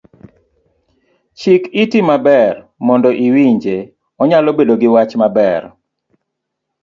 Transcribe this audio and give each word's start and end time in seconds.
Chik 1.39 1.63
iti 1.83 1.99
maber 2.09 2.53
mondo 2.87 3.09
iwinje, 3.25 3.77
onyalo 4.21 4.49
bedo 4.57 4.73
giwach 4.81 5.13
maber. 5.21 5.61